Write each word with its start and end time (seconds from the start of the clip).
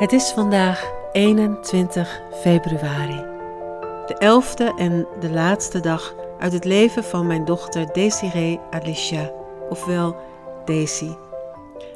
Het 0.00 0.12
is 0.12 0.30
vandaag 0.30 0.90
21 1.12 2.20
februari, 2.32 3.24
de 4.06 4.14
elfde 4.18 4.74
en 4.76 5.06
de 5.18 5.30
laatste 5.30 5.80
dag 5.80 6.14
uit 6.38 6.52
het 6.52 6.64
leven 6.64 7.04
van 7.04 7.26
mijn 7.26 7.44
dochter 7.44 7.92
Desiree 7.92 8.60
Alicia, 8.70 9.32
ofwel 9.68 10.16
Daisy. 10.64 11.14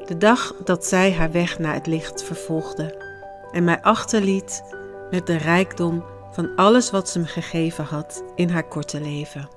De 0.06 0.18
dag 0.18 0.54
dat 0.64 0.86
zij 0.86 1.12
haar 1.12 1.32
weg 1.32 1.58
naar 1.58 1.74
het 1.74 1.86
licht 1.86 2.24
vervolgde 2.24 3.04
en 3.50 3.64
mij 3.64 3.82
achterliet 3.82 4.62
met 5.10 5.26
de 5.26 5.36
rijkdom 5.36 6.04
van 6.30 6.56
alles 6.56 6.90
wat 6.90 7.08
ze 7.08 7.18
me 7.18 7.26
gegeven 7.26 7.84
had 7.84 8.24
in 8.34 8.48
haar 8.48 8.68
korte 8.68 9.00
leven. 9.00 9.48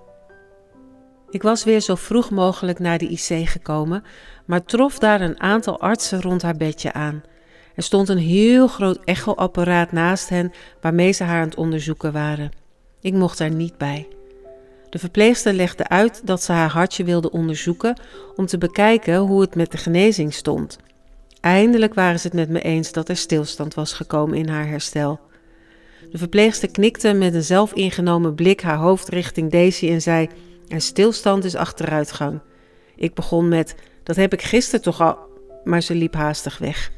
Ik 1.30 1.42
was 1.42 1.64
weer 1.64 1.80
zo 1.80 1.96
vroeg 1.96 2.30
mogelijk 2.30 2.80
naar 2.80 2.98
de 2.98 3.08
IC 3.08 3.50
gekomen, 3.50 4.04
maar 4.46 4.64
trof 4.64 5.00
daar 5.00 5.22
een 5.22 5.42
aantal 5.42 5.80
artsen 5.80 6.22
rond 6.22 6.42
haar 6.42 6.58
bedje 6.58 6.94
aan. 6.94 7.24
Er 7.78 7.84
stond 7.84 8.10
een 8.10 8.18
heel 8.18 8.68
groot 8.68 9.00
echoapparaat 9.04 9.92
naast 9.92 10.30
hen 10.30 10.52
waarmee 10.82 11.12
ze 11.12 11.24
haar 11.24 11.42
aan 11.42 11.48
het 11.48 11.58
onderzoeken 11.58 12.12
waren. 12.12 12.52
Ik 13.02 13.14
mocht 13.14 13.38
daar 13.38 13.52
niet 13.52 13.78
bij. 13.78 14.08
De 14.90 15.00
verpleegster 15.00 15.54
legde 15.54 15.88
uit 15.88 16.22
dat 16.24 16.44
ze 16.44 16.52
haar 16.52 16.70
hartje 16.70 17.04
wilde 17.04 17.32
onderzoeken 17.32 18.00
om 18.36 18.46
te 18.46 18.58
bekijken 18.58 19.18
hoe 19.18 19.42
het 19.42 19.56
met 19.56 19.72
de 19.72 19.78
genezing 19.78 20.34
stond. 20.34 20.78
Eindelijk 21.40 21.94
waren 21.94 22.20
ze 22.20 22.28
het 22.28 22.36
met 22.36 22.50
me 22.50 22.62
eens 22.62 22.92
dat 22.92 23.10
er 23.10 23.18
stilstand 23.18 23.74
was 23.74 23.94
gekomen 23.94 24.38
in 24.38 24.48
haar 24.48 24.68
herstel. 24.68 25.20
De 26.12 26.18
verpleegster 26.18 26.72
knikte 26.72 27.14
met 27.14 27.34
een 27.34 27.44
zelfingenomen 27.44 28.36
blik 28.36 28.62
haar 28.62 28.78
hoofd 28.78 29.10
richting 29.10 29.52
Daisy 29.52 29.90
en 29.90 30.02
zei: 30.02 30.30
En 30.68 30.82
stilstand 30.82 31.44
is 31.44 31.56
achteruitgang. 31.56 32.40
Ik 32.96 33.14
begon 33.14 33.48
met: 33.48 33.76
Dat 34.04 34.16
heb 34.16 34.34
ik 34.34 34.42
gisteren 34.42 34.82
toch 34.82 35.02
al. 35.02 35.18
Maar 35.64 35.82
ze 35.82 35.96
liep 35.96 36.14
haastig 36.14 36.58
weg. 36.58 36.92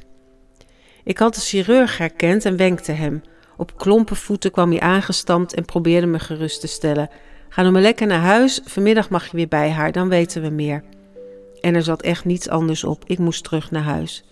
Ik 1.09 1.17
had 1.17 1.35
de 1.35 1.41
chirurg 1.41 1.97
herkend 1.97 2.45
en 2.45 2.57
wenkte 2.57 2.91
hem. 2.91 3.21
Op 3.57 3.77
klompen 3.77 4.15
voeten 4.15 4.51
kwam 4.51 4.69
hij 4.69 4.79
aangestampt 4.79 5.53
en 5.53 5.65
probeerde 5.65 6.07
me 6.07 6.19
gerust 6.19 6.61
te 6.61 6.67
stellen. 6.67 7.09
Ga 7.49 7.61
nou 7.61 7.73
maar 7.73 7.81
lekker 7.81 8.07
naar 8.07 8.19
huis, 8.19 8.61
vanmiddag 8.65 9.09
mag 9.09 9.25
je 9.25 9.37
weer 9.37 9.47
bij 9.47 9.69
haar, 9.69 9.91
dan 9.91 10.09
weten 10.09 10.41
we 10.41 10.49
meer. 10.49 10.83
En 11.61 11.75
er 11.75 11.83
zat 11.83 12.01
echt 12.01 12.25
niets 12.25 12.49
anders 12.49 12.83
op, 12.83 13.03
ik 13.05 13.17
moest 13.17 13.43
terug 13.43 13.71
naar 13.71 13.83
huis. 13.83 14.23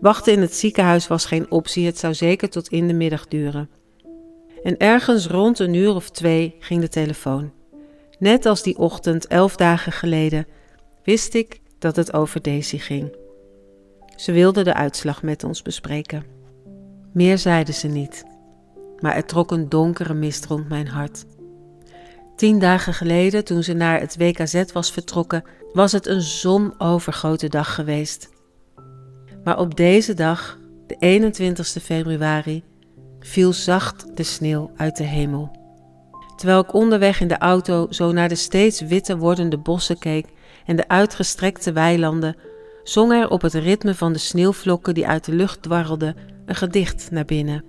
Wachten 0.00 0.32
in 0.32 0.40
het 0.40 0.54
ziekenhuis 0.54 1.06
was 1.06 1.24
geen 1.24 1.50
optie, 1.50 1.86
het 1.86 1.98
zou 1.98 2.14
zeker 2.14 2.50
tot 2.50 2.68
in 2.68 2.86
de 2.86 2.94
middag 2.94 3.28
duren. 3.28 3.70
En 4.62 4.76
ergens 4.76 5.26
rond 5.26 5.58
een 5.58 5.74
uur 5.74 5.94
of 5.94 6.10
twee 6.10 6.56
ging 6.58 6.80
de 6.80 6.88
telefoon. 6.88 7.52
Net 8.18 8.46
als 8.46 8.62
die 8.62 8.78
ochtend, 8.78 9.26
elf 9.26 9.56
dagen 9.56 9.92
geleden, 9.92 10.46
wist 11.04 11.34
ik 11.34 11.60
dat 11.78 11.96
het 11.96 12.12
over 12.12 12.42
Daisy 12.42 12.78
ging. 12.78 13.26
Ze 14.18 14.32
wilde 14.32 14.64
de 14.64 14.74
uitslag 14.74 15.22
met 15.22 15.44
ons 15.44 15.62
bespreken. 15.62 16.24
Meer 17.12 17.38
zeiden 17.38 17.74
ze 17.74 17.86
niet, 17.86 18.24
maar 19.00 19.14
er 19.14 19.24
trok 19.24 19.50
een 19.50 19.68
donkere 19.68 20.14
mist 20.14 20.46
rond 20.46 20.68
mijn 20.68 20.88
hart. 20.88 21.24
Tien 22.36 22.58
dagen 22.58 22.94
geleden, 22.94 23.44
toen 23.44 23.62
ze 23.62 23.72
naar 23.72 24.00
het 24.00 24.16
WKZ 24.16 24.72
was 24.72 24.92
vertrokken, 24.92 25.44
was 25.72 25.92
het 25.92 26.06
een 26.06 26.20
zonovergoten 26.20 27.50
dag 27.50 27.74
geweest. 27.74 28.28
Maar 29.44 29.58
op 29.58 29.76
deze 29.76 30.14
dag, 30.14 30.58
de 30.86 30.96
21 30.98 31.68
februari, 31.68 32.62
viel 33.20 33.52
zacht 33.52 34.16
de 34.16 34.22
sneeuw 34.22 34.70
uit 34.76 34.96
de 34.96 35.04
hemel. 35.04 35.50
Terwijl 36.36 36.60
ik 36.60 36.74
onderweg 36.74 37.20
in 37.20 37.28
de 37.28 37.38
auto 37.38 37.86
zo 37.90 38.12
naar 38.12 38.28
de 38.28 38.34
steeds 38.34 38.80
witter 38.80 39.18
wordende 39.18 39.58
bossen 39.58 39.98
keek 39.98 40.26
en 40.66 40.76
de 40.76 40.88
uitgestrekte 40.88 41.72
weilanden, 41.72 42.36
zong 42.88 43.12
er 43.12 43.30
op 43.30 43.42
het 43.42 43.54
ritme 43.54 43.94
van 43.94 44.12
de 44.12 44.18
sneeuwvlokken 44.18 44.94
die 44.94 45.06
uit 45.06 45.24
de 45.24 45.32
lucht 45.32 45.62
dwarrelden 45.62 46.16
een 46.46 46.54
gedicht 46.54 47.10
naar 47.10 47.24
binnen. 47.24 47.64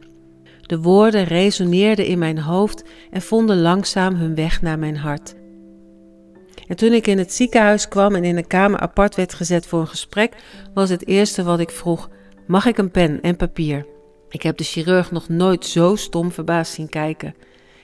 De 0.62 0.80
woorden 0.80 1.24
resoneerden 1.24 2.06
in 2.06 2.20
mijn 2.20 2.40
hoofd 2.40 2.84
en 3.12 3.22
vonden 3.22 3.62
langzaam 3.62 4.16
hun 4.16 4.36
weg 4.36 4.62
naar 4.62 4.80
mijn 4.80 4.98
hart. 4.98 5.36
En 6.68 6.76
toen 6.76 6.94
ik 6.94 7.08
in 7.08 7.18
het 7.18 7.34
ziekenhuis 7.34 7.88
kwam 7.88 8.16
en 8.16 8.24
in 8.24 8.38
een 8.38 8.48
kamer 8.48 8.80
apart 8.80 9.16
werd 9.16 9.34
gezet 9.34 9.66
voor 9.66 9.80
een 9.80 9.88
gesprek, 9.88 10.36
was 10.74 10.90
het 10.90 11.08
eerste 11.08 11.44
wat 11.44 11.60
ik 11.60 11.70
vroeg: 11.70 12.10
Mag 12.48 12.66
ik 12.66 12.78
een 12.78 12.92
pen 12.92 13.22
en 13.22 13.36
papier? 13.36 13.86
Ik 14.30 14.42
heb 14.42 14.58
de 14.58 14.64
chirurg 14.64 15.12
nog 15.12 15.30
nooit 15.30 15.66
zo 15.66 15.96
stom 15.96 16.32
verbaasd 16.32 16.74
zien 16.74 16.90
kijken. 16.90 17.36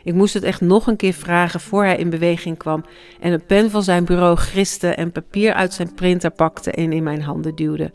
Ik 0.06 0.14
moest 0.14 0.34
het 0.34 0.44
echt 0.44 0.62
nog 0.62 0.88
een 0.88 0.96
keer 0.96 1.14
vragen 1.14 1.60
voor 1.60 1.84
hij 1.84 1.98
in 1.98 2.10
beweging 2.10 2.58
kwam 2.58 2.86
en 3.20 3.32
een 3.32 3.46
pen 3.46 3.70
van 3.72 3.84
zijn 3.84 4.06
bureau 4.06 4.36
griste 4.36 4.88
en 4.88 5.12
papier 5.12 5.54
uit 5.54 5.74
zijn 5.74 5.94
printer 5.94 6.32
pakte 6.32 6.72
en 6.72 6.94
in 6.94 7.04
mijn 7.04 7.22
handen 7.22 7.56
duwde. 7.56 7.92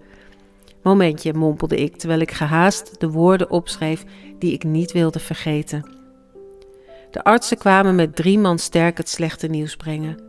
Momentje, 0.82 1.34
mompelde 1.34 1.76
ik 1.76 1.96
terwijl 1.96 2.20
ik 2.20 2.30
gehaast 2.30 3.00
de 3.00 3.10
woorden 3.10 3.50
opschreef 3.50 4.04
die 4.38 4.52
ik 4.52 4.64
niet 4.64 4.92
wilde 4.92 5.18
vergeten. 5.18 5.90
De 7.10 7.24
artsen 7.24 7.58
kwamen 7.58 7.94
met 7.94 8.16
drie 8.16 8.38
man 8.38 8.58
sterk 8.58 8.96
het 8.96 9.08
slechte 9.08 9.46
nieuws 9.46 9.76
brengen. 9.76 10.22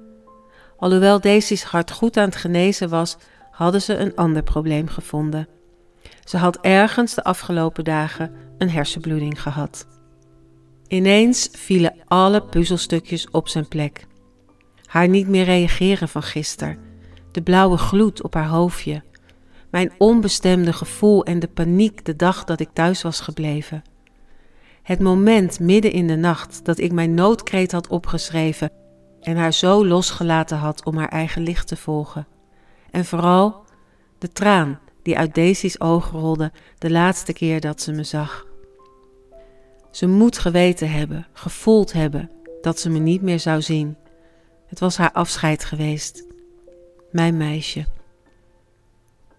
Alhoewel 0.77 1.19
Daisy's 1.19 1.63
hart 1.63 1.91
goed 1.91 2.17
aan 2.17 2.25
het 2.25 2.35
genezen 2.35 2.89
was, 2.89 3.17
hadden 3.51 3.81
ze 3.81 3.97
een 3.97 4.15
ander 4.15 4.43
probleem 4.43 4.87
gevonden. 4.87 5.47
Ze 6.23 6.37
had 6.37 6.57
ergens 6.61 7.13
de 7.13 7.23
afgelopen 7.23 7.83
dagen 7.83 8.31
een 8.57 8.69
hersenbloeding 8.69 9.41
gehad. 9.41 9.85
Ineens 10.91 11.49
vielen 11.51 11.93
alle 12.07 12.43
puzzelstukjes 12.43 13.29
op 13.29 13.47
zijn 13.47 13.67
plek. 13.67 14.07
Haar 14.85 15.07
niet 15.07 15.27
meer 15.27 15.43
reageren 15.43 16.09
van 16.09 16.23
gisteren, 16.23 16.77
de 17.31 17.41
blauwe 17.41 17.77
gloed 17.77 18.23
op 18.23 18.33
haar 18.33 18.47
hoofdje, 18.47 19.03
mijn 19.69 19.91
onbestemde 19.97 20.73
gevoel 20.73 21.25
en 21.25 21.39
de 21.39 21.47
paniek 21.47 22.05
de 22.05 22.15
dag 22.15 22.43
dat 22.43 22.59
ik 22.59 22.69
thuis 22.73 23.01
was 23.01 23.19
gebleven. 23.19 23.83
Het 24.83 24.99
moment 24.99 25.59
midden 25.59 25.91
in 25.91 26.07
de 26.07 26.15
nacht 26.15 26.65
dat 26.65 26.79
ik 26.79 26.91
mijn 26.91 27.13
noodkreet 27.13 27.71
had 27.71 27.87
opgeschreven 27.87 28.71
en 29.21 29.37
haar 29.37 29.53
zo 29.53 29.85
losgelaten 29.85 30.57
had 30.57 30.85
om 30.85 30.97
haar 30.97 31.09
eigen 31.09 31.41
licht 31.41 31.67
te 31.67 31.77
volgen. 31.77 32.27
En 32.89 33.05
vooral 33.05 33.63
de 34.17 34.31
traan 34.31 34.79
die 35.03 35.17
uit 35.17 35.35
Daisy's 35.35 35.79
ogen 35.79 36.19
rolde 36.19 36.51
de 36.77 36.91
laatste 36.91 37.33
keer 37.33 37.59
dat 37.59 37.81
ze 37.81 37.91
me 37.91 38.03
zag. 38.03 38.49
Ze 39.91 40.07
moet 40.07 40.37
geweten 40.37 40.91
hebben, 40.91 41.27
gevoeld 41.33 41.93
hebben 41.93 42.29
dat 42.61 42.79
ze 42.79 42.89
me 42.89 42.99
niet 42.99 43.21
meer 43.21 43.39
zou 43.39 43.61
zien. 43.61 43.97
Het 44.67 44.79
was 44.79 44.97
haar 44.97 45.11
afscheid 45.11 45.65
geweest. 45.65 46.25
Mijn 47.11 47.37
meisje. 47.37 47.85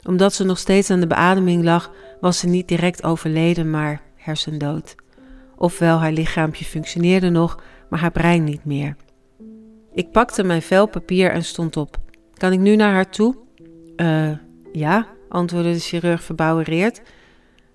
Omdat 0.02 0.34
ze 0.34 0.44
nog 0.44 0.58
steeds 0.58 0.90
aan 0.90 1.00
de 1.00 1.06
beademing 1.06 1.64
lag, 1.64 1.90
was 2.20 2.38
ze 2.38 2.46
niet 2.46 2.68
direct 2.68 3.02
overleden, 3.02 3.70
maar 3.70 4.02
hersendood. 4.16 4.94
Ofwel 5.56 5.98
haar 5.98 6.12
lichaampje 6.12 6.64
functioneerde 6.64 7.28
nog, 7.28 7.62
maar 7.88 8.00
haar 8.00 8.12
brein 8.12 8.44
niet 8.44 8.64
meer. 8.64 8.96
Ik 9.92 10.10
pakte 10.10 10.42
mijn 10.42 10.62
vel 10.62 10.86
papier 10.86 11.30
en 11.30 11.44
stond 11.44 11.76
op. 11.76 11.96
Kan 12.34 12.52
ik 12.52 12.58
nu 12.58 12.76
naar 12.76 12.92
haar 12.92 13.10
toe? 13.10 13.36
Eh, 13.96 14.30
ja, 14.72 15.06
antwoordde 15.28 15.72
de 15.72 15.78
chirurg 15.78 16.22
verbouwereerd. 16.22 17.02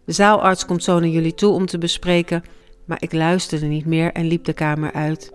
De 0.05 0.11
zaalarts 0.11 0.65
komt 0.65 0.83
zo 0.83 0.99
naar 0.99 1.09
jullie 1.09 1.33
toe 1.33 1.51
om 1.53 1.65
te 1.65 1.77
bespreken, 1.77 2.44
maar 2.88 2.98
ik 3.02 3.14
luisterde 3.14 3.66
niet 3.66 3.86
meer 3.86 4.12
en 4.12 4.25
liep 4.25 4.44
de 4.44 4.53
kamer 4.53 4.92
uit. 4.92 5.31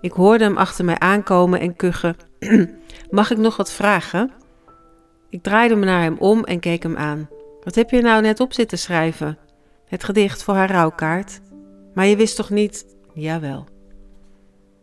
Ik 0.00 0.12
hoorde 0.12 0.44
hem 0.44 0.56
achter 0.56 0.84
mij 0.84 0.98
aankomen 0.98 1.60
en 1.60 1.76
kuchen. 1.76 2.16
Mag 3.10 3.30
ik 3.30 3.38
nog 3.38 3.56
wat 3.56 3.72
vragen? 3.72 4.30
Ik 5.30 5.42
draaide 5.42 5.76
me 5.76 5.84
naar 5.84 6.02
hem 6.02 6.16
om 6.18 6.44
en 6.44 6.60
keek 6.60 6.82
hem 6.82 6.96
aan. 6.96 7.28
Wat 7.62 7.74
heb 7.74 7.90
je 7.90 8.02
nou 8.02 8.22
net 8.22 8.40
op 8.40 8.52
zitten 8.52 8.78
schrijven? 8.78 9.38
Het 9.88 10.04
gedicht 10.04 10.42
voor 10.42 10.54
haar 10.54 10.70
rouwkaart. 10.70 11.40
Maar 11.94 12.06
je 12.06 12.16
wist 12.16 12.36
toch 12.36 12.50
niet? 12.50 12.86
Jawel. 13.14 13.66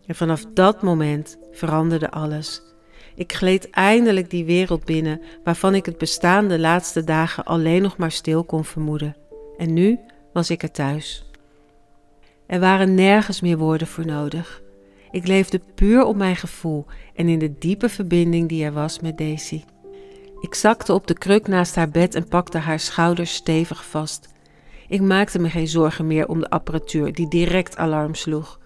En 0.05 0.15
vanaf 0.15 0.45
dat 0.53 0.81
moment 0.81 1.37
veranderde 1.51 2.11
alles. 2.11 2.61
Ik 3.15 3.33
gleed 3.33 3.69
eindelijk 3.69 4.29
die 4.29 4.45
wereld 4.45 4.85
binnen 4.85 5.21
waarvan 5.43 5.75
ik 5.75 5.85
het 5.85 5.97
bestaan 5.97 6.47
de 6.47 6.59
laatste 6.59 7.03
dagen 7.03 7.43
alleen 7.43 7.81
nog 7.81 7.97
maar 7.97 8.11
stil 8.11 8.43
kon 8.43 8.65
vermoeden. 8.65 9.15
En 9.57 9.73
nu 9.73 9.99
was 10.33 10.49
ik 10.49 10.63
er 10.63 10.71
thuis. 10.71 11.25
Er 12.47 12.59
waren 12.59 12.93
nergens 12.93 13.41
meer 13.41 13.57
woorden 13.57 13.87
voor 13.87 14.05
nodig. 14.05 14.61
Ik 15.11 15.27
leefde 15.27 15.61
puur 15.75 16.03
op 16.03 16.15
mijn 16.15 16.35
gevoel 16.35 16.85
en 17.15 17.27
in 17.27 17.39
de 17.39 17.57
diepe 17.59 17.89
verbinding 17.89 18.49
die 18.49 18.63
er 18.63 18.73
was 18.73 18.99
met 18.99 19.17
Daisy. 19.17 19.63
Ik 20.39 20.55
zakte 20.55 20.93
op 20.93 21.07
de 21.07 21.13
kruk 21.13 21.47
naast 21.47 21.75
haar 21.75 21.89
bed 21.89 22.15
en 22.15 22.27
pakte 22.27 22.57
haar 22.57 22.79
schouders 22.79 23.33
stevig 23.33 23.85
vast. 23.85 24.29
Ik 24.87 25.01
maakte 25.01 25.39
me 25.39 25.49
geen 25.49 25.67
zorgen 25.67 26.07
meer 26.07 26.27
om 26.27 26.39
de 26.39 26.49
apparatuur 26.49 27.13
die 27.13 27.27
direct 27.27 27.77
alarm 27.77 28.15
sloeg. 28.15 28.59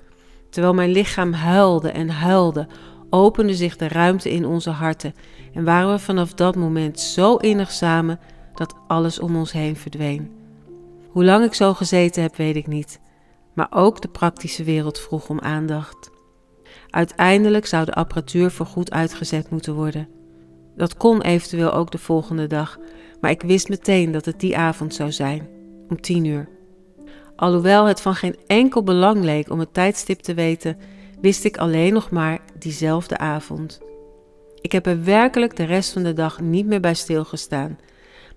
Terwijl 0.50 0.74
mijn 0.74 0.92
lichaam 0.92 1.34
huilde 1.34 1.90
en 1.90 2.10
huilde, 2.10 2.68
opende 3.10 3.56
zich 3.56 3.78
de 3.78 3.88
ruimte 3.88 4.32
in 4.32 4.46
onze 4.46 4.70
harten 4.70 5.14
en 5.54 5.64
waren 5.64 5.92
we 5.92 6.00
vanaf 6.00 6.34
dat 6.34 6.56
moment 6.56 7.00
zo 7.00 7.36
innig 7.36 7.72
samen 7.72 8.20
dat 8.56 8.76
alles 8.88 9.20
om 9.20 9.36
ons 9.36 9.52
heen 9.52 9.76
verdween. 9.76 10.32
Hoe 11.10 11.24
lang 11.24 11.46
ik 11.46 11.54
zo 11.54 11.74
gezeten 11.74 12.22
heb, 12.22 12.36
weet 12.36 12.56
ik 12.56 12.68
niet, 12.68 13.00
maar 13.58 13.68
ook 13.70 14.02
de 14.02 14.08
praktische 14.08 14.64
wereld 14.64 15.00
vroeg 15.00 15.30
om 15.30 15.40
aandacht. 15.40 16.10
Uiteindelijk 16.90 17.66
zou 17.66 17.86
de 17.86 17.94
apparatuur 17.94 18.52
voorgoed 18.52 18.92
uitgezet 18.92 19.50
moeten 19.50 19.74
worden. 19.74 20.08
Dat 20.76 20.98
kon 20.98 21.22
eventueel 21.22 21.74
ook 21.74 21.92
de 21.92 21.98
volgende 21.98 22.48
dag, 22.48 22.78
maar 23.22 23.32
ik 23.32 23.42
wist 23.42 23.70
meteen 23.70 24.12
dat 24.12 24.26
het 24.26 24.40
die 24.40 24.58
avond 24.58 24.94
zou 24.94 25.12
zijn. 25.12 25.50
om 25.90 26.02
tien 26.02 26.26
uur. 26.26 26.50
Alhoewel 27.36 27.86
het 27.86 28.02
van 28.02 28.16
geen 28.16 28.36
enkel 28.48 28.84
belang 28.84 29.24
leek 29.24 29.50
om 29.50 29.60
het 29.60 29.74
tijdstip 29.74 30.20
te 30.20 30.34
weten, 30.34 30.78
wist 31.22 31.44
ik 31.44 31.58
alleen 31.58 31.94
nog 31.94 32.10
maar 32.12 32.40
diezelfde 32.60 33.18
avond. 33.18 33.82
Ik 34.62 34.72
heb 34.72 34.86
er 34.86 35.04
werkelijk 35.04 35.56
de 35.56 35.64
rest 35.64 35.94
van 35.94 36.04
de 36.04 36.14
dag 36.14 36.42
niet 36.42 36.66
meer 36.66 36.80
bij 36.80 36.94
stilgestaan. 36.94 37.78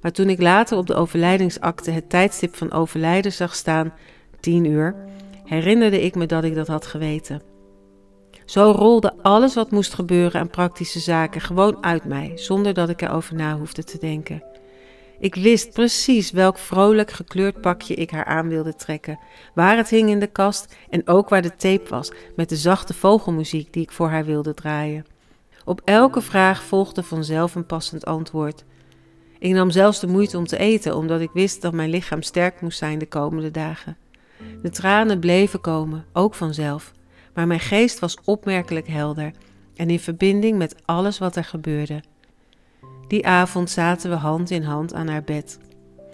Maar 0.00 0.12
toen 0.12 0.28
ik 0.28 0.40
later 0.40 0.76
op 0.76 0.86
de 0.86 0.94
overlijdingsakte 0.94 1.90
het 1.90 2.10
tijdstip 2.10 2.56
van 2.56 2.72
overlijden 2.72 3.32
zag 3.32 3.54
staan, 3.54 3.92
tien 4.40 4.64
uur, 4.64 4.94
herinnerde 5.44 6.00
ik 6.02 6.14
me 6.14 6.26
dat 6.26 6.44
ik 6.44 6.54
dat 6.54 6.66
had 6.66 6.86
geweten. 6.86 7.42
Zo 8.44 8.70
rolde 8.70 9.14
alles 9.22 9.54
wat 9.54 9.70
moest 9.70 9.94
gebeuren 9.94 10.40
aan 10.40 10.50
praktische 10.50 10.98
zaken 10.98 11.40
gewoon 11.40 11.84
uit 11.84 12.04
mij, 12.04 12.32
zonder 12.34 12.74
dat 12.74 12.88
ik 12.88 13.02
erover 13.02 13.34
na 13.34 13.58
hoefde 13.58 13.84
te 13.84 13.98
denken. 13.98 14.42
Ik 15.18 15.34
wist 15.34 15.72
precies 15.72 16.30
welk 16.30 16.58
vrolijk 16.58 17.10
gekleurd 17.10 17.60
pakje 17.60 17.94
ik 17.94 18.10
haar 18.10 18.24
aan 18.24 18.48
wilde 18.48 18.74
trekken, 18.74 19.18
waar 19.54 19.76
het 19.76 19.88
hing 19.88 20.08
in 20.08 20.20
de 20.20 20.26
kast 20.26 20.76
en 20.90 21.08
ook 21.08 21.28
waar 21.28 21.42
de 21.42 21.56
tape 21.56 21.88
was 21.88 22.12
met 22.36 22.48
de 22.48 22.56
zachte 22.56 22.94
vogelmuziek 22.94 23.72
die 23.72 23.82
ik 23.82 23.90
voor 23.90 24.08
haar 24.08 24.24
wilde 24.24 24.54
draaien. 24.54 25.06
Op 25.64 25.80
elke 25.84 26.20
vraag 26.20 26.62
volgde 26.62 27.02
vanzelf 27.02 27.54
een 27.54 27.66
passend 27.66 28.04
antwoord. 28.04 28.64
Ik 29.38 29.52
nam 29.52 29.70
zelfs 29.70 30.00
de 30.00 30.06
moeite 30.06 30.38
om 30.38 30.46
te 30.46 30.58
eten, 30.58 30.96
omdat 30.96 31.20
ik 31.20 31.30
wist 31.32 31.62
dat 31.62 31.72
mijn 31.72 31.90
lichaam 31.90 32.22
sterk 32.22 32.60
moest 32.60 32.78
zijn 32.78 32.98
de 32.98 33.06
komende 33.06 33.50
dagen. 33.50 33.96
De 34.62 34.70
tranen 34.70 35.20
bleven 35.20 35.60
komen, 35.60 36.04
ook 36.12 36.34
vanzelf, 36.34 36.92
maar 37.34 37.46
mijn 37.46 37.60
geest 37.60 37.98
was 37.98 38.16
opmerkelijk 38.24 38.88
helder 38.88 39.30
en 39.76 39.90
in 39.90 40.00
verbinding 40.00 40.58
met 40.58 40.74
alles 40.84 41.18
wat 41.18 41.36
er 41.36 41.44
gebeurde. 41.44 42.02
Die 43.08 43.26
avond 43.26 43.70
zaten 43.70 44.10
we 44.10 44.16
hand 44.16 44.50
in 44.50 44.62
hand 44.62 44.94
aan 44.94 45.08
haar 45.08 45.24
bed. 45.24 45.58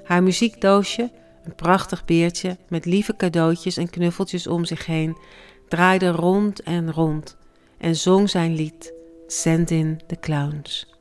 Haar 0.02 0.22
muziekdoosje, 0.22 1.10
een 1.44 1.54
prachtig 1.54 2.04
beertje 2.04 2.56
met 2.68 2.84
lieve 2.84 3.16
cadeautjes 3.16 3.76
en 3.76 3.90
knuffeltjes 3.90 4.46
om 4.46 4.64
zich 4.64 4.86
heen, 4.86 5.16
draaide 5.68 6.10
rond 6.10 6.62
en 6.62 6.92
rond 6.92 7.36
en 7.78 7.96
zong 7.96 8.30
zijn 8.30 8.54
lied, 8.54 8.94
Send 9.26 9.70
in 9.70 10.00
the 10.06 10.16
Clowns. 10.20 10.94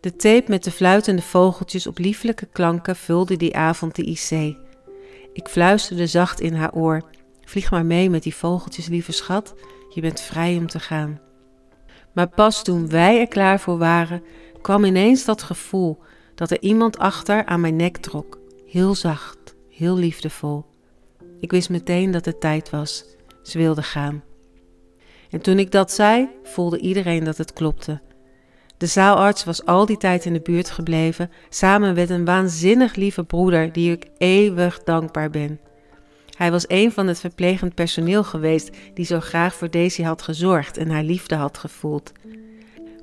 De 0.00 0.16
tape 0.16 0.44
met 0.46 0.64
de 0.64 0.70
fluitende 0.70 1.22
vogeltjes 1.22 1.86
op 1.86 1.98
lieflijke 1.98 2.46
klanken 2.46 2.96
vulde 2.96 3.36
die 3.36 3.56
avond 3.56 3.94
de 3.94 4.04
IC. 4.04 4.56
Ik 5.36 5.48
fluisterde 5.48 6.06
zacht 6.06 6.40
in 6.40 6.54
haar 6.54 6.72
oor: 6.72 7.02
Vlieg 7.44 7.70
maar 7.70 7.86
mee 7.86 8.10
met 8.10 8.22
die 8.22 8.34
vogeltjes, 8.34 8.86
lieve 8.86 9.12
schat, 9.12 9.54
je 9.94 10.00
bent 10.00 10.20
vrij 10.20 10.56
om 10.56 10.66
te 10.66 10.80
gaan. 10.80 11.20
Maar 12.12 12.28
pas 12.28 12.62
toen 12.62 12.88
wij 12.88 13.20
er 13.20 13.28
klaar 13.28 13.60
voor 13.60 13.78
waren, 13.78 14.22
kwam 14.62 14.84
ineens 14.84 15.24
dat 15.24 15.42
gevoel 15.42 15.98
dat 16.34 16.50
er 16.50 16.60
iemand 16.60 16.98
achter 16.98 17.44
aan 17.44 17.60
mijn 17.60 17.76
nek 17.76 17.96
trok. 17.96 18.38
Heel 18.66 18.94
zacht, 18.94 19.54
heel 19.70 19.96
liefdevol. 19.96 20.64
Ik 21.40 21.50
wist 21.50 21.70
meteen 21.70 22.10
dat 22.10 22.24
het 22.24 22.40
tijd 22.40 22.70
was. 22.70 23.04
Ze 23.42 23.58
wilde 23.58 23.82
gaan. 23.82 24.22
En 25.30 25.40
toen 25.40 25.58
ik 25.58 25.70
dat 25.70 25.92
zei, 25.92 26.28
voelde 26.42 26.78
iedereen 26.78 27.24
dat 27.24 27.36
het 27.36 27.52
klopte. 27.52 28.00
De 28.78 28.86
zaalarts 28.86 29.44
was 29.44 29.64
al 29.64 29.86
die 29.86 29.96
tijd 29.96 30.24
in 30.24 30.32
de 30.32 30.40
buurt 30.40 30.70
gebleven, 30.70 31.30
samen 31.48 31.94
met 31.94 32.10
een 32.10 32.24
waanzinnig 32.24 32.94
lieve 32.94 33.24
broeder 33.24 33.72
die 33.72 33.92
ik 33.92 34.06
eeuwig 34.18 34.82
dankbaar 34.82 35.30
ben. 35.30 35.60
Hij 36.36 36.50
was 36.50 36.64
een 36.68 36.92
van 36.92 37.06
het 37.06 37.20
verplegend 37.20 37.74
personeel 37.74 38.24
geweest 38.24 38.70
die 38.94 39.04
zo 39.04 39.20
graag 39.20 39.54
voor 39.54 39.70
Daisy 39.70 40.02
had 40.02 40.22
gezorgd 40.22 40.76
en 40.76 40.90
haar 40.90 41.02
liefde 41.02 41.34
had 41.34 41.58
gevoeld. 41.58 42.12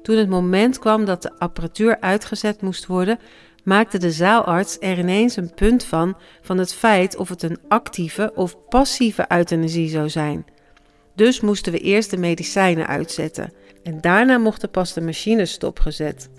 Toen 0.02 0.18
het 0.18 0.30
moment 0.30 0.80
kwam 0.80 1.06
dat 1.06 1.22
de 1.22 1.40
apparatuur 1.40 2.00
uitgezet 2.00 2.62
moest 2.62 2.86
worden, 2.86 3.20
maakte 3.64 3.98
de 3.98 4.12
zaalarts 4.12 4.78
er 4.80 5.00
ineens 5.00 5.36
een 5.36 5.54
punt 5.54 5.84
van 5.84 6.18
van 6.42 6.58
het 6.58 6.74
feit 6.74 7.16
of 7.16 7.30
het 7.30 7.44
een 7.44 7.60
actieve 7.68 8.32
of 8.36 8.56
passieve 8.70 9.26
euthanasie 9.28 9.90
zou 9.90 10.10
zijn. 10.10 10.46
Dus 11.16 11.40
moesten 11.40 11.72
we 11.72 11.80
eerst 11.80 12.10
de 12.10 12.18
medicijnen 12.18 12.88
uitzetten 12.88 13.54
en 13.84 14.02
daarna 14.02 14.38
mochten 14.38 14.70
pas 14.70 14.94
de 14.94 15.02
machines 15.02 15.52
stopgezet. 15.52 16.30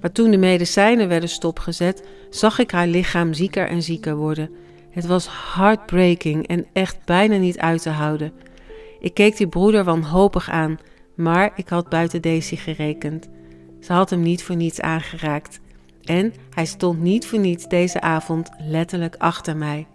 Maar 0.00 0.12
toen 0.12 0.30
de 0.30 0.36
medicijnen 0.36 1.08
werden 1.08 1.28
stopgezet, 1.28 2.02
zag 2.30 2.58
ik 2.58 2.70
haar 2.70 2.86
lichaam 2.86 3.32
zieker 3.32 3.68
en 3.68 3.82
zieker 3.82 4.16
worden. 4.16 4.50
Het 4.90 5.06
was 5.06 5.28
heartbreaking 5.54 6.46
en 6.46 6.66
echt 6.72 7.04
bijna 7.04 7.36
niet 7.36 7.58
uit 7.58 7.82
te 7.82 7.90
houden. 7.90 8.32
Ik 9.00 9.14
keek 9.14 9.36
die 9.36 9.48
broeder 9.48 9.84
wanhopig 9.84 10.50
aan, 10.50 10.78
maar 11.14 11.52
ik 11.54 11.68
had 11.68 11.88
buiten 11.88 12.22
Daisy 12.22 12.56
gerekend. 12.56 13.28
Ze 13.80 13.92
had 13.92 14.10
hem 14.10 14.22
niet 14.22 14.42
voor 14.42 14.56
niets 14.56 14.80
aangeraakt. 14.80 15.60
En 16.04 16.34
hij 16.50 16.64
stond 16.64 17.00
niet 17.00 17.26
voor 17.26 17.38
niets 17.38 17.68
deze 17.68 18.00
avond 18.00 18.50
letterlijk 18.58 19.14
achter 19.18 19.56
mij. 19.56 19.86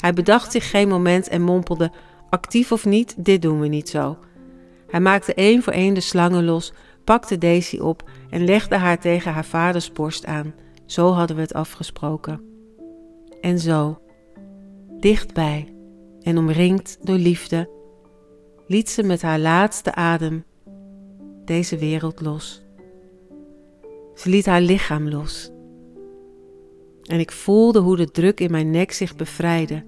Hij 0.00 0.12
bedacht 0.12 0.52
zich 0.52 0.70
geen 0.70 0.88
moment 0.88 1.28
en 1.28 1.42
mompelde: 1.42 1.90
Actief 2.30 2.72
of 2.72 2.84
niet, 2.84 3.14
dit 3.16 3.42
doen 3.42 3.60
we 3.60 3.66
niet 3.66 3.88
zo. 3.88 4.18
Hij 4.86 5.00
maakte 5.00 5.34
één 5.34 5.62
voor 5.62 5.72
één 5.72 5.94
de 5.94 6.00
slangen 6.00 6.44
los, 6.44 6.72
pakte 7.04 7.38
Daisy 7.38 7.78
op 7.78 8.10
en 8.30 8.44
legde 8.44 8.76
haar 8.76 9.00
tegen 9.00 9.32
haar 9.32 9.44
vaders 9.44 9.92
borst 9.92 10.26
aan. 10.26 10.54
Zo 10.86 11.10
hadden 11.10 11.36
we 11.36 11.42
het 11.42 11.54
afgesproken. 11.54 12.40
En 13.40 13.58
zo, 13.58 13.98
dichtbij 15.00 15.74
en 16.22 16.38
omringd 16.38 16.98
door 17.00 17.16
liefde, 17.16 17.70
liet 18.66 18.90
ze 18.90 19.02
met 19.02 19.22
haar 19.22 19.38
laatste 19.38 19.94
adem 19.94 20.44
deze 21.44 21.76
wereld 21.76 22.20
los. 22.20 22.64
Ze 24.14 24.28
liet 24.28 24.46
haar 24.46 24.60
lichaam 24.60 25.08
los. 25.08 25.50
En 27.02 27.20
ik 27.20 27.32
voelde 27.32 27.78
hoe 27.78 27.96
de 27.96 28.10
druk 28.10 28.40
in 28.40 28.50
mijn 28.50 28.70
nek 28.70 28.92
zich 28.92 29.16
bevrijdde. 29.16 29.84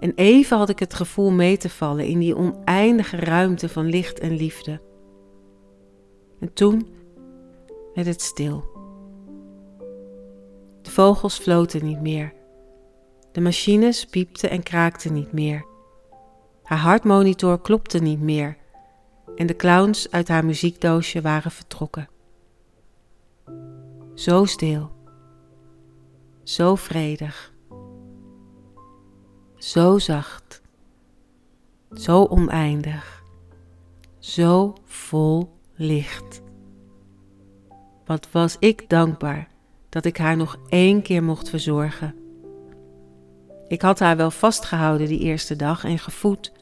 En 0.00 0.12
even 0.14 0.56
had 0.56 0.68
ik 0.68 0.78
het 0.78 0.94
gevoel 0.94 1.30
mee 1.30 1.56
te 1.56 1.68
vallen 1.68 2.06
in 2.06 2.18
die 2.18 2.36
oneindige 2.36 3.16
ruimte 3.16 3.68
van 3.68 3.86
licht 3.86 4.18
en 4.18 4.36
liefde. 4.36 4.80
En 6.40 6.52
toen 6.52 6.88
werd 7.94 8.06
het 8.06 8.22
stil. 8.22 8.64
De 10.82 10.90
vogels 10.90 11.38
floten 11.38 11.84
niet 11.84 12.00
meer. 12.00 12.32
De 13.32 13.40
machines 13.40 14.04
piepten 14.04 14.50
en 14.50 14.62
kraakten 14.62 15.12
niet 15.12 15.32
meer. 15.32 15.66
Haar 16.62 16.78
hartmonitor 16.78 17.60
klopte 17.60 17.98
niet 17.98 18.20
meer 18.20 18.56
en 19.36 19.46
de 19.46 19.56
clowns 19.56 20.10
uit 20.10 20.28
haar 20.28 20.44
muziekdoosje 20.44 21.20
waren 21.20 21.50
vertrokken. 21.50 22.08
Zo 24.14 24.44
stil, 24.44 24.90
zo 26.42 26.74
vredig, 26.74 27.52
zo 29.68 29.98
zacht, 29.98 30.62
zo 31.92 32.24
oneindig, 32.24 33.22
zo 34.18 34.74
vol 34.84 35.50
licht. 35.74 36.42
Wat 38.04 38.28
was 38.30 38.56
ik 38.58 38.88
dankbaar 38.88 39.48
dat 39.88 40.04
ik 40.04 40.16
haar 40.16 40.36
nog 40.36 40.58
één 40.68 41.02
keer 41.02 41.22
mocht 41.22 41.48
verzorgen. 41.48 42.14
Ik 43.66 43.82
had 43.82 43.98
haar 43.98 44.16
wel 44.16 44.30
vastgehouden 44.30 45.06
die 45.06 45.20
eerste 45.20 45.56
dag 45.56 45.84
en 45.84 45.98
gevoed, 45.98 46.52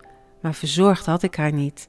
maar 0.40 0.54
verzorgd 0.54 1.06
had 1.06 1.22
ik 1.22 1.34
haar 1.34 1.52
niet. 1.52 1.88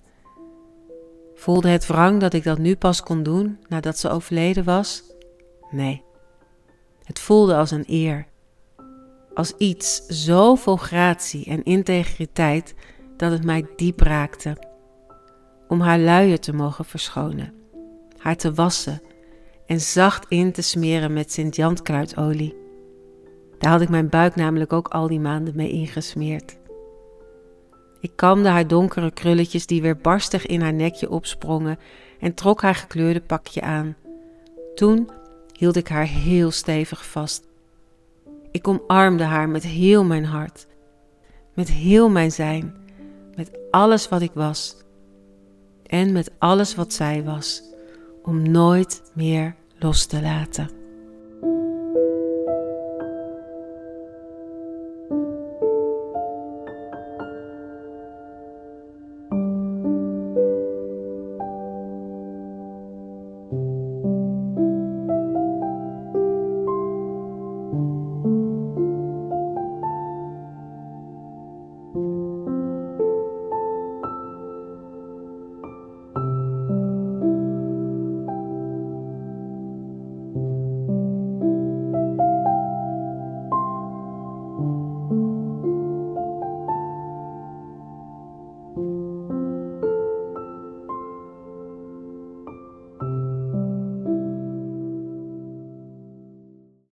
Voelde 1.35 1.69
het 1.69 1.87
wrang 1.87 2.19
dat 2.19 2.33
ik 2.33 2.43
dat 2.43 2.57
nu 2.57 2.75
pas 2.75 3.01
kon 3.01 3.23
doen 3.23 3.59
nadat 3.67 3.97
ze 3.97 4.09
overleden 4.09 4.63
was? 4.63 5.03
Nee. 5.71 6.03
Het 7.03 7.19
voelde 7.19 7.55
als 7.55 7.71
een 7.71 7.85
eer. 7.87 8.27
Als 9.37 9.53
iets 9.57 10.05
zo 10.05 10.55
vol 10.55 10.75
gratie 10.75 11.45
en 11.45 11.63
integriteit 11.63 12.75
dat 13.17 13.31
het 13.31 13.43
mij 13.43 13.65
diep 13.75 13.99
raakte. 13.99 14.57
Om 15.67 15.79
haar 15.79 15.99
luier 15.99 16.39
te 16.39 16.53
mogen 16.53 16.85
verschonen, 16.85 17.53
haar 18.17 18.35
te 18.35 18.53
wassen 18.53 19.01
en 19.65 19.81
zacht 19.81 20.25
in 20.27 20.51
te 20.51 20.61
smeren 20.61 21.13
met 21.13 21.31
Sint-Jankruidolie. 21.31 22.55
Daar 23.59 23.71
had 23.71 23.81
ik 23.81 23.89
mijn 23.89 24.09
buik 24.09 24.35
namelijk 24.35 24.73
ook 24.73 24.87
al 24.87 25.07
die 25.07 25.19
maanden 25.19 25.55
mee 25.55 25.69
ingesmeerd. 25.69 26.57
Ik 27.99 28.11
kamde 28.15 28.49
haar 28.49 28.67
donkere 28.67 29.11
krulletjes 29.11 29.65
die 29.65 29.81
weer 29.81 29.97
barstig 29.97 30.45
in 30.45 30.61
haar 30.61 30.73
nekje 30.73 31.09
opsprongen 31.09 31.79
en 32.19 32.33
trok 32.33 32.61
haar 32.61 32.75
gekleurde 32.75 33.21
pakje 33.21 33.61
aan. 33.61 33.95
Toen 34.75 35.09
hield 35.51 35.75
ik 35.75 35.87
haar 35.87 36.07
heel 36.07 36.51
stevig 36.51 37.05
vast. 37.05 37.46
Ik 38.57 38.67
omarmde 38.67 39.23
haar 39.23 39.49
met 39.49 39.63
heel 39.63 40.03
mijn 40.03 40.25
hart, 40.25 40.67
met 41.53 41.71
heel 41.71 42.09
mijn 42.09 42.31
zijn, 42.31 42.75
met 43.35 43.51
alles 43.71 44.09
wat 44.09 44.21
ik 44.21 44.31
was 44.33 44.75
en 45.83 46.11
met 46.11 46.31
alles 46.37 46.75
wat 46.75 46.93
zij 46.93 47.23
was, 47.23 47.63
om 48.23 48.51
nooit 48.51 49.11
meer 49.13 49.55
los 49.79 50.05
te 50.05 50.21
laten. 50.21 50.69